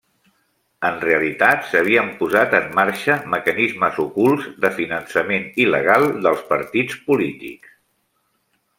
En 0.87 0.95
realitat, 1.01 1.67
s'havien 1.73 2.09
posat 2.21 2.55
en 2.61 2.65
marxa 2.79 3.19
mecanismes 3.35 4.01
ocults 4.07 4.49
de 4.65 4.75
finançament 4.81 5.49
il·legal 5.67 6.11
dels 6.27 6.45
partits 6.55 7.01
polítics. 7.13 7.81